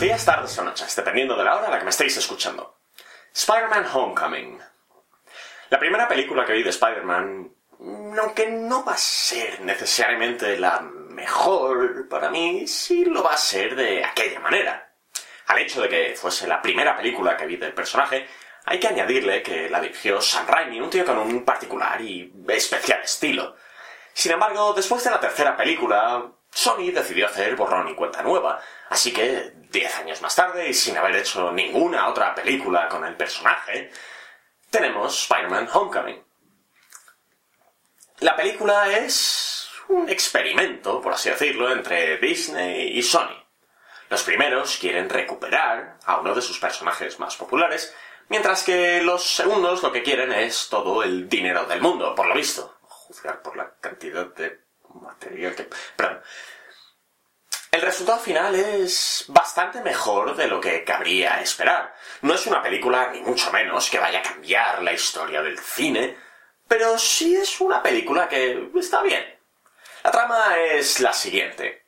días, 0.00 0.24
tardes 0.24 0.58
o 0.58 0.64
noches, 0.64 0.94
dependiendo 0.94 1.36
de 1.36 1.44
la 1.44 1.56
hora 1.56 1.68
a 1.68 1.70
la 1.70 1.78
que 1.78 1.84
me 1.84 1.90
estéis 1.90 2.16
escuchando. 2.16 2.80
Spider-Man 3.32 3.86
Homecoming. 3.92 4.60
La 5.70 5.78
primera 5.78 6.06
película 6.06 6.44
que 6.44 6.52
vi 6.52 6.62
de 6.62 6.70
Spider-Man, 6.70 7.50
aunque 8.20 8.50
no 8.50 8.84
va 8.84 8.92
a 8.92 8.98
ser 8.98 9.60
necesariamente 9.62 10.58
la 10.58 10.80
mejor 10.80 12.08
para 12.08 12.30
mí, 12.30 12.66
sí 12.66 13.06
lo 13.06 13.22
va 13.22 13.32
a 13.32 13.38
ser 13.38 13.74
de 13.74 14.04
aquella 14.04 14.40
manera. 14.40 14.92
Al 15.46 15.58
hecho 15.58 15.80
de 15.80 15.88
que 15.88 16.14
fuese 16.14 16.46
la 16.46 16.60
primera 16.60 16.96
película 16.96 17.36
que 17.36 17.46
vi 17.46 17.56
del 17.56 17.72
personaje, 17.72 18.28
hay 18.66 18.78
que 18.78 18.88
añadirle 18.88 19.42
que 19.42 19.70
la 19.70 19.80
dirigió 19.80 20.20
Sam 20.20 20.46
Raimi, 20.46 20.80
un 20.80 20.90
tío 20.90 21.06
con 21.06 21.16
un 21.18 21.44
particular 21.44 22.00
y 22.02 22.32
especial 22.48 23.00
estilo. 23.02 23.56
Sin 24.12 24.32
embargo, 24.32 24.74
después 24.74 25.02
de 25.04 25.10
la 25.10 25.20
tercera 25.20 25.56
película, 25.56 26.22
Sony 26.56 26.90
decidió 26.90 27.26
hacer 27.26 27.54
borrón 27.54 27.86
y 27.88 27.94
cuenta 27.94 28.22
nueva, 28.22 28.62
así 28.88 29.12
que, 29.12 29.52
diez 29.70 29.94
años 29.96 30.22
más 30.22 30.34
tarde 30.34 30.70
y 30.70 30.72
sin 30.72 30.96
haber 30.96 31.16
hecho 31.16 31.52
ninguna 31.52 32.08
otra 32.08 32.34
película 32.34 32.88
con 32.88 33.04
el 33.04 33.14
personaje, 33.14 33.90
tenemos 34.70 35.22
Spider-Man 35.24 35.68
Homecoming. 35.70 36.24
La 38.20 38.34
película 38.34 38.88
es 38.96 39.68
un 39.88 40.08
experimento, 40.08 41.02
por 41.02 41.12
así 41.12 41.28
decirlo, 41.28 41.70
entre 41.70 42.16
Disney 42.16 42.96
y 42.96 43.02
Sony. 43.02 43.36
Los 44.08 44.22
primeros 44.22 44.78
quieren 44.78 45.10
recuperar 45.10 45.98
a 46.06 46.20
uno 46.20 46.34
de 46.34 46.40
sus 46.40 46.58
personajes 46.58 47.18
más 47.18 47.36
populares, 47.36 47.94
mientras 48.28 48.64
que 48.64 49.02
los 49.02 49.22
segundos 49.22 49.82
lo 49.82 49.92
que 49.92 50.02
quieren 50.02 50.32
es 50.32 50.68
todo 50.70 51.02
el 51.02 51.28
dinero 51.28 51.66
del 51.66 51.82
mundo, 51.82 52.14
por 52.14 52.26
lo 52.26 52.34
visto. 52.34 52.78
Juzgar 52.80 53.42
por 53.42 53.58
la 53.58 53.74
cantidad 53.78 54.34
de 54.34 54.65
El 57.70 57.82
resultado 57.82 58.18
final 58.18 58.54
es 58.54 59.24
bastante 59.28 59.82
mejor 59.82 60.34
de 60.34 60.46
lo 60.46 60.60
que 60.60 60.82
cabría 60.82 61.42
esperar. 61.42 61.94
No 62.22 62.34
es 62.34 62.46
una 62.46 62.62
película, 62.62 63.10
ni 63.12 63.20
mucho 63.20 63.52
menos, 63.52 63.90
que 63.90 63.98
vaya 63.98 64.20
a 64.20 64.22
cambiar 64.22 64.82
la 64.82 64.92
historia 64.92 65.42
del 65.42 65.58
cine, 65.58 66.16
pero 66.66 66.98
sí 66.98 67.36
es 67.36 67.60
una 67.60 67.82
película 67.82 68.28
que 68.28 68.70
está 68.76 69.02
bien. 69.02 69.24
La 70.02 70.10
trama 70.10 70.56
es 70.58 71.00
la 71.00 71.12
siguiente. 71.12 71.84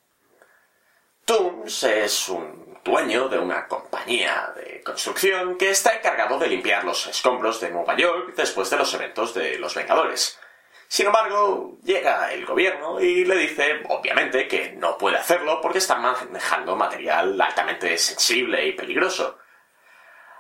Tooms 1.25 1.83
es 1.85 2.29
un 2.29 2.81
dueño 2.85 3.29
de 3.29 3.39
una 3.39 3.67
compañía 3.67 4.53
de 4.57 4.83
construcción 4.83 5.57
que 5.57 5.71
está 5.71 5.95
encargado 5.95 6.39
de 6.39 6.49
limpiar 6.49 6.85
los 6.85 7.07
escombros 7.07 7.61
de 7.61 7.71
Nueva 7.71 7.97
York 7.97 8.35
después 8.37 8.71
de 8.71 8.77
los 8.77 8.93
eventos 8.95 9.35
de 9.35 9.59
los 9.59 9.75
Vengadores. 9.75 10.39
Sin 10.89 11.05
embargo, 11.05 11.77
llega 11.85 12.33
el 12.33 12.47
gobierno 12.47 12.99
y 12.99 13.27
le 13.27 13.37
dice, 13.37 13.83
obviamente, 13.91 14.49
que 14.49 14.73
no 14.73 14.97
puede 14.97 15.19
hacerlo 15.19 15.61
porque 15.61 15.79
está 15.79 15.97
manejando 15.97 16.75
material 16.77 17.39
altamente 17.39 17.99
sensible 17.99 18.67
y 18.67 18.73
peligroso. 18.73 19.39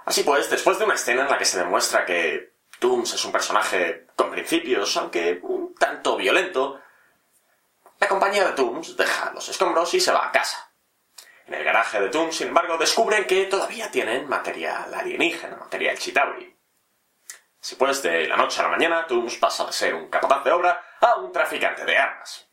Así 0.07 0.23
pues, 0.23 0.49
después 0.49 0.79
de 0.79 0.87
una 0.87 0.95
escena 0.95 1.23
en 1.23 1.29
la 1.29 1.37
que 1.37 1.45
se 1.45 1.59
demuestra 1.59 2.07
que 2.07 2.55
Tooms 2.79 3.13
es 3.13 3.25
un 3.27 3.33
personaje 3.33 4.07
con 4.17 4.31
principios, 4.31 4.97
aunque 4.97 5.39
un 5.43 5.75
tanto 5.75 6.17
violento, 6.17 6.81
la 8.01 8.09
compañía 8.09 8.47
de 8.47 8.53
Tooms 8.53 8.97
deja 8.97 9.31
los 9.35 9.47
escombros 9.51 9.93
y 9.93 10.01
se 10.01 10.13
va 10.13 10.29
a 10.29 10.33
casa. 10.33 10.73
En 11.47 11.55
el 11.55 11.65
garaje 11.65 12.01
de 12.01 12.09
Tooms, 12.09 12.37
sin 12.37 12.49
embargo, 12.49 12.79
descubren 12.79 13.27
que 13.27 13.45
todavía 13.45 13.91
tienen 13.91 14.27
material 14.27 14.95
alienígena, 14.95 15.57
material 15.57 15.99
Chitauri. 15.99 16.58
Si 17.61 17.75
pues 17.75 18.03
de 18.03 18.29
la 18.29 18.37
noche 18.37 18.61
a 18.61 18.65
la 18.65 18.71
mañana 18.71 19.07
Tooms 19.07 19.37
pasa 19.37 19.67
de 19.67 19.73
ser 19.73 19.95
un 19.95 20.09
capataz 20.09 20.45
de 20.45 20.53
obra 20.53 20.83
a 21.01 21.17
un 21.17 21.33
traficante 21.33 21.85
de 21.85 21.97
armas. 21.97 22.49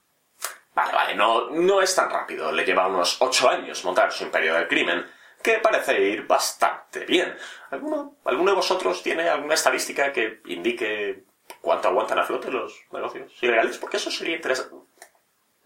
Vale, 0.74 0.94
vale, 0.94 1.16
no, 1.16 1.50
no 1.52 1.82
es 1.82 1.96
tan 1.96 2.10
rápido. 2.10 2.52
Le 2.52 2.66
lleva 2.66 2.88
unos 2.88 3.22
ocho 3.22 3.50
años 3.50 3.84
montar 3.86 4.12
su 4.12 4.24
imperio 4.24 4.56
del 4.56 4.68
crimen, 4.68 5.10
que 5.42 5.60
parece 5.60 6.02
ir 6.02 6.28
bastante 6.28 7.06
bien. 7.06 7.38
¿Alguno, 7.70 8.18
¿Alguno 8.26 8.52
de 8.52 8.58
vosotros 8.58 9.02
tiene 9.02 9.30
alguna 9.30 9.54
estadística 9.54 10.12
que 10.12 10.42
indique 10.48 11.24
cuánto 11.62 11.88
aguantan 11.88 12.20
a 12.20 12.24
flote 12.24 12.52
los 12.52 12.78
negocios 12.92 13.32
ilegales? 13.42 13.78
Porque 13.78 13.98
eso 13.98 14.12
sería 14.12 14.36
interesante. 14.36 14.76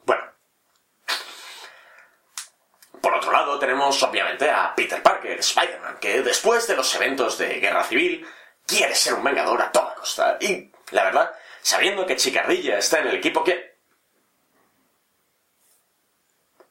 Bueno. 0.03 0.23
Por 3.01 3.13
otro 3.15 3.31
lado, 3.31 3.57
tenemos 3.57 4.03
obviamente 4.03 4.49
a 4.49 4.75
Peter 4.75 5.01
Parker, 5.01 5.39
Spider-Man, 5.39 5.97
que 5.99 6.21
después 6.21 6.67
de 6.67 6.75
los 6.75 6.93
eventos 6.93 7.37
de 7.37 7.59
Guerra 7.59 7.83
Civil 7.85 8.27
quiere 8.69 8.93
ser 8.95 9.15
un 9.15 9.23
vengador 9.23 9.61
a 9.61 9.71
toda 9.71 9.95
costa. 9.95 10.37
Y, 10.39 10.71
la 10.91 11.03
verdad, 11.03 11.33
sabiendo 11.61 12.05
que 12.05 12.15
Chicardilla 12.15 12.77
está 12.77 12.99
en 12.99 13.07
el 13.07 13.15
equipo 13.15 13.43
que... 13.43 13.77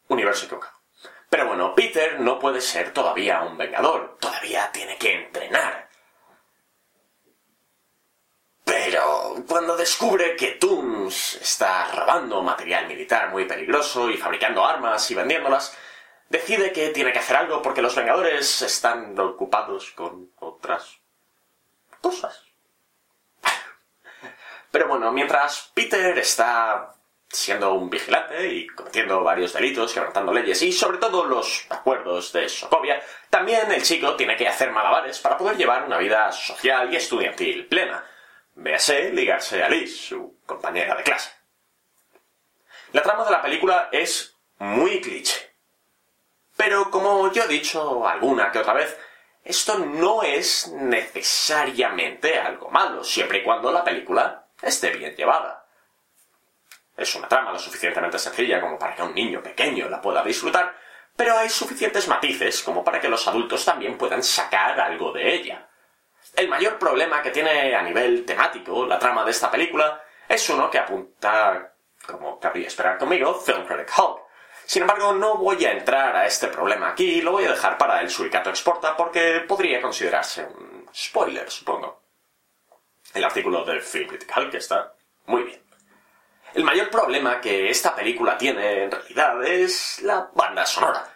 Universo 0.09 0.47
equivocado. 0.47 0.79
Pero 1.29 1.47
bueno, 1.47 1.75
Peter 1.75 2.21
no 2.21 2.39
puede 2.39 2.61
ser 2.61 2.93
todavía 2.93 3.43
un 3.43 3.59
vengador. 3.59 4.17
Todavía 4.19 4.71
tiene 4.73 4.97
que 4.97 5.13
entrenar. 5.13 5.89
Pero 8.65 9.45
cuando 9.47 9.77
descubre 9.77 10.37
que 10.37 10.53
Tooms 10.53 11.35
está 11.37 11.91
robando 11.93 12.43
material 12.43 12.87
militar 12.87 13.31
muy 13.31 13.45
peligroso 13.45 14.11
y 14.11 14.17
fabricando 14.17 14.65
armas 14.65 15.11
y 15.11 15.15
vendiéndolas, 15.15 15.77
decide 16.29 16.73
que 16.73 16.89
tiene 16.91 17.13
que 17.13 17.19
hacer 17.19 17.37
algo 17.37 17.61
porque 17.61 17.83
los 17.83 17.95
Vengadores 17.95 18.63
están 18.63 19.19
ocupados 19.19 19.91
con 19.93 20.33
otras 20.39 20.98
cosas. 22.01 22.43
Pero 24.71 24.89
bueno, 24.89 25.11
mientras 25.13 25.71
Peter 25.75 26.19
está 26.19 26.95
siendo 27.31 27.75
un 27.75 27.91
vigilante 27.91 28.49
y 28.49 28.67
cometiendo 28.69 29.23
varios 29.23 29.53
delitos, 29.53 29.93
quebrantando 29.93 30.33
leyes 30.33 30.63
y 30.63 30.73
sobre 30.73 30.99
todo 30.99 31.25
los 31.25 31.67
acuerdos 31.69 32.33
de 32.33 32.49
Sokovia, 32.49 33.03
también 33.31 33.71
el 33.71 33.83
chico 33.83 34.17
tiene 34.17 34.37
que 34.37 34.49
hacer 34.49 34.71
malabares 34.71 35.19
para 35.19 35.37
poder 35.37 35.57
llevar 35.57 35.85
una 35.85 35.99
vida 35.99 36.33
social 36.33 36.93
y 36.93 36.97
estudiantil 36.97 37.67
plena. 37.67 38.05
Véase 38.55 39.13
ligarse 39.13 39.63
a 39.63 39.69
Liz, 39.69 40.09
su 40.09 40.39
compañera 40.45 40.97
de 40.97 41.03
clase. 41.03 41.31
La 42.93 43.03
trama 43.03 43.25
de 43.25 43.31
la 43.31 43.43
película 43.43 43.89
es 43.93 44.35
muy 44.59 45.01
cliché. 45.01 45.55
Pero 46.57 46.91
como 46.91 47.31
yo 47.33 47.45
he 47.45 47.49
dicho 47.49 48.07
alguna 48.07 48.51
que 48.51 48.59
otra 48.59 48.73
vez, 48.73 48.99
esto 49.49 49.79
no 49.79 50.23
es 50.23 50.71
necesariamente 50.75 52.39
algo 52.39 52.69
malo, 52.69 53.03
siempre 53.03 53.39
y 53.39 53.43
cuando 53.43 53.73
la 53.73 53.83
película 53.83 54.45
esté 54.61 54.91
bien 54.91 55.17
llevada. 55.17 55.65
Es 56.95 57.15
una 57.15 57.29
trama 57.29 57.53
lo 57.53 57.59
suficientemente 57.59 58.19
sencilla 58.19 58.61
como 58.61 58.79
para 58.79 58.95
que 58.95 59.03
un 59.03 59.15
niño 59.15 59.43
pequeño 59.43 59.89
la 59.89 60.03
pueda 60.03 60.23
disfrutar, 60.23 60.77
pero 61.17 61.39
hay 61.39 61.49
suficientes 61.49 62.09
matices 62.09 62.63
como 62.63 62.85
para 62.85 63.01
que 63.01 63.09
los 63.09 63.27
adultos 63.27 63.65
también 63.65 63.97
puedan 63.97 64.23
sacar 64.23 64.79
algo 64.79 65.13
de 65.13 65.35
ella. 65.35 65.67
El 66.37 66.49
mayor 66.49 66.79
problema 66.79 67.23
que 67.23 67.31
tiene 67.31 67.75
a 67.75 67.81
nivel 67.81 68.27
temático 68.27 68.85
la 68.85 68.99
trama 68.99 69.25
de 69.25 69.31
esta 69.31 69.51
película 69.51 70.03
es 70.29 70.47
uno 70.51 70.71
que 70.71 70.79
apunta, 70.79 71.73
como 72.07 72.39
cabría 72.39 72.67
esperar 72.67 72.99
conmigo, 72.99 73.35
Film 73.35 73.65
Critic 73.65 73.99
Hulk, 73.99 74.28
sin 74.69 74.83
embargo, 74.83 75.15
no 75.15 75.39
voy 75.39 75.65
a 75.65 75.73
entrar 75.73 76.15
a 76.15 76.27
este 76.27 76.49
problema 76.49 76.91
aquí, 76.91 77.23
lo 77.23 77.33
voy 77.33 77.47
a 77.47 77.53
dejar 77.53 77.79
para 77.79 78.03
el 78.03 78.11
Suricato 78.11 78.51
Exporta 78.51 78.95
porque 78.95 79.41
podría 79.49 79.81
considerarse 79.81 80.45
un 80.45 80.87
spoiler, 80.95 81.51
supongo. 81.51 82.03
El 83.15 83.25
artículo 83.25 83.65
de 83.65 83.81
Film 83.81 84.09
Critical 84.09 84.51
que 84.51 84.59
está 84.59 84.93
muy 85.25 85.45
bien. 85.45 85.62
El 86.53 86.65
mayor 86.65 86.91
problema 86.91 87.41
que 87.41 87.71
esta 87.71 87.95
película 87.95 88.37
tiene 88.37 88.84
en 88.84 88.91
realidad 88.91 89.43
es 89.43 90.03
la 90.03 90.29
banda 90.34 90.67
sonora. 90.67 91.15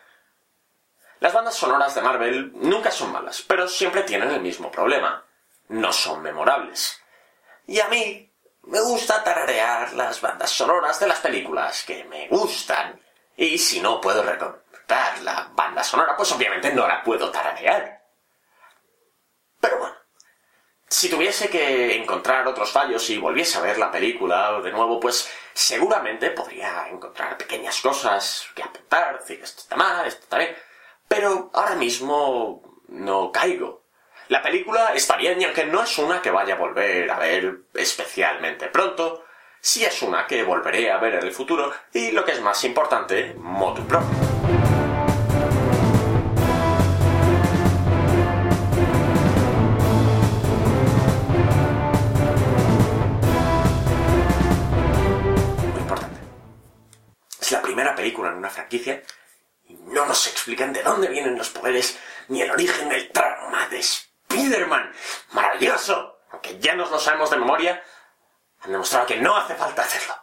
Las 1.20 1.34
bandas 1.34 1.54
sonoras 1.54 1.94
de 1.94 2.00
Marvel 2.00 2.52
nunca 2.54 2.90
son 2.90 3.12
malas, 3.12 3.42
pero 3.42 3.68
siempre 3.68 4.02
tienen 4.04 4.30
el 4.30 4.40
mismo 4.40 4.70
problema. 4.70 5.26
No 5.68 5.92
son 5.92 6.22
memorables. 6.22 7.02
Y 7.66 7.80
a 7.80 7.88
mí 7.88 8.32
me 8.62 8.80
gusta 8.80 9.22
tararear 9.22 9.92
las 9.92 10.22
bandas 10.22 10.50
sonoras 10.50 10.98
de 11.00 11.08
las 11.08 11.20
películas 11.20 11.84
que 11.84 12.04
me 12.04 12.28
gustan 12.28 12.98
y 13.36 13.58
si 13.58 13.80
no 13.80 14.00
puedo 14.00 14.22
recordar 14.22 14.62
la 15.22 15.50
banda 15.54 15.82
sonora, 15.82 16.16
pues 16.16 16.32
obviamente 16.32 16.72
no 16.72 16.86
la 16.86 17.02
puedo 17.02 17.30
tararear. 17.30 18.02
Pero 19.60 19.78
bueno, 19.78 19.96
si 20.88 21.08
tuviese 21.08 21.48
que 21.48 21.96
encontrar 21.96 22.46
otros 22.46 22.70
fallos 22.70 23.08
y 23.10 23.18
volviese 23.18 23.58
a 23.58 23.62
ver 23.62 23.78
la 23.78 23.90
película 23.90 24.60
de 24.60 24.70
nuevo, 24.70 25.00
pues 25.00 25.30
seguramente 25.54 26.30
podría 26.30 26.88
encontrar 26.88 27.36
pequeñas 27.38 27.80
cosas 27.80 28.46
que 28.54 28.62
apuntar, 28.62 29.18
decir 29.18 29.40
esto 29.42 29.62
está 29.62 29.76
mal, 29.76 30.06
esto 30.06 30.22
está 30.22 30.38
bien. 30.38 30.56
Pero 31.08 31.50
ahora 31.54 31.74
mismo 31.74 32.62
no 32.88 33.32
caigo. 33.32 33.82
La 34.28 34.42
película 34.42 34.92
está 34.94 35.16
bien 35.16 35.40
y 35.40 35.44
aunque 35.44 35.66
no 35.66 35.82
es 35.82 35.98
una 35.98 36.22
que 36.22 36.30
vaya 36.30 36.54
a 36.54 36.58
volver 36.58 37.10
a 37.10 37.18
ver 37.18 37.62
especialmente 37.74 38.68
pronto, 38.68 39.24
si 39.64 39.84
es 39.84 40.02
una 40.02 40.26
que 40.26 40.42
volveré 40.42 40.90
a 40.90 40.98
ver 40.98 41.14
en 41.14 41.22
el 41.22 41.32
futuro 41.32 41.72
y 41.92 42.10
lo 42.10 42.24
que 42.24 42.32
es 42.32 42.40
más 42.40 42.64
importante, 42.64 43.34
motu 43.38 43.86
primera 57.62 57.94
película 57.94 58.30
en 58.30 58.38
una 58.38 58.50
franquicia 58.50 59.02
y 59.64 59.74
no 59.74 60.04
nos 60.04 60.26
explican 60.26 60.72
de 60.72 60.82
dónde 60.82 61.08
vienen 61.08 61.38
los 61.38 61.50
poderes 61.50 61.98
ni 62.28 62.42
el 62.42 62.50
origen 62.50 62.88
del 62.88 63.10
trauma 63.10 63.68
de 63.68 63.78
Spider-Man. 63.78 64.92
¡Maravilloso! 65.32 66.18
Aunque 66.32 66.58
ya 66.58 66.74
nos 66.74 66.90
lo 66.90 66.98
sabemos 66.98 67.30
de 67.30 67.38
memoria, 67.38 67.82
han 68.62 68.72
demostrado 68.72 69.06
que 69.06 69.20
no 69.20 69.36
hace 69.36 69.54
falta 69.54 69.82
hacerlo. 69.82 70.14